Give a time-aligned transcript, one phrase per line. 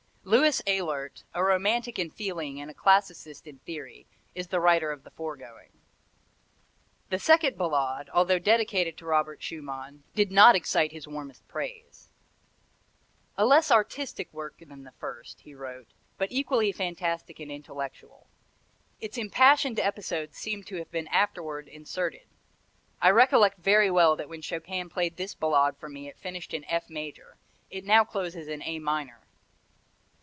[0.23, 5.03] Louis Ehlert, a romantic in feeling and a classicist in theory, is the writer of
[5.03, 5.71] the foregoing.
[7.09, 12.11] The second Ballade, although dedicated to Robert Schumann, did not excite his warmest praise.
[13.35, 15.87] "A less artistic work than the first," he wrote,
[16.19, 18.27] "but equally fantastic and intellectual.
[18.99, 22.27] Its impassioned episodes seem to have been afterward inserted.
[23.01, 26.63] I recollect very well that when Chopin played this Ballade for me it finished in
[26.65, 27.37] F major;
[27.71, 29.17] it now closes in A minor."